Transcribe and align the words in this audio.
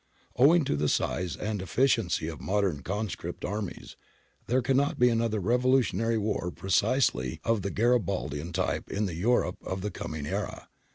Owing 0.35 0.63
to 0.63 0.75
the 0.75 0.89
size 0.89 1.35
and 1.37 1.61
efficiency 1.61 2.27
of 2.27 2.41
modern 2.41 2.81
conscript 2.81 3.45
armies, 3.45 3.97
there 4.47 4.63
cannot 4.63 4.97
be 4.97 5.09
another 5.09 5.39
revolutionary 5.39 6.17
war 6.17 6.49
precisely 6.49 7.39
of 7.43 7.61
the 7.61 7.69
Garibaldian 7.69 8.51
type 8.51 8.89
in 8.89 9.05
the 9.05 9.13
Europe 9.13 9.57
of 9.63 9.81
the 9.81 9.91
coming 9.91 10.25
era. 10.25 10.69